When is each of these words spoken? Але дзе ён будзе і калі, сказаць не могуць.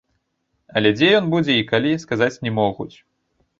Але 0.81 0.91
дзе 0.95 1.09
ён 1.19 1.29
будзе 1.35 1.53
і 1.59 1.67
калі, 1.73 1.93
сказаць 2.07 2.33
не 2.49 2.57
могуць. 2.59 2.91